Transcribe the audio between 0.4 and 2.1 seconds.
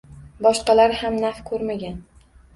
Boshqalar ham naf ko’rmagan.